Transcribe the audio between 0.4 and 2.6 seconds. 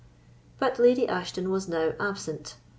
But Lady Ashton was now absent.